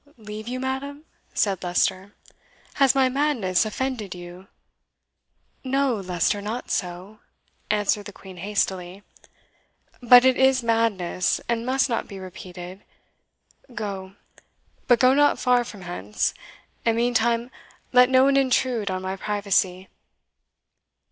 leave 0.17 0.47
you, 0.47 0.59
madam?" 0.59 1.05
said 1.35 1.61
Leicester, 1.61 2.15
"has 2.81 2.95
my 2.95 3.07
madness 3.07 3.67
offended 3.67 4.15
you?" 4.15 4.47
"No, 5.63 5.93
Leicester, 5.97 6.41
not 6.41 6.71
so!" 6.71 7.19
answered 7.69 8.07
the 8.07 8.11
Queen 8.11 8.37
hastily; 8.37 9.03
"but 10.01 10.25
it 10.25 10.37
is 10.37 10.63
madness, 10.63 11.39
and 11.47 11.67
must 11.67 11.87
not 11.87 12.07
be 12.07 12.17
repeated. 12.17 12.83
Go 13.75 14.13
but 14.87 14.99
go 14.99 15.13
not 15.13 15.37
far 15.37 15.63
from 15.63 15.81
hence; 15.81 16.33
and 16.83 16.97
meantime 16.97 17.51
let 17.93 18.09
no 18.09 18.23
one 18.23 18.37
intrude 18.37 18.89
on 18.89 19.03
my 19.03 19.15
privacy." 19.15 19.87